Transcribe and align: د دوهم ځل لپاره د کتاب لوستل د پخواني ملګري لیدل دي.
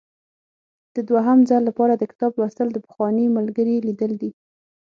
د 0.95 0.97
دوهم 1.09 1.39
ځل 1.49 1.61
لپاره 1.69 1.93
د 1.95 2.03
کتاب 2.11 2.31
لوستل 2.39 2.67
د 2.73 2.77
پخواني 2.85 3.25
ملګري 3.37 3.75
لیدل 3.87 4.11
دي. 4.21 4.31